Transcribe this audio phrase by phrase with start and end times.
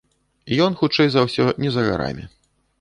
[0.67, 2.29] Ён, хутчэй за ўсё, не за гарамі.